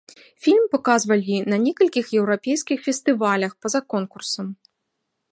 [0.45, 4.47] Фільм паказвалі на некалькіх еўрапейскіх фестывалях па-за конкурсам.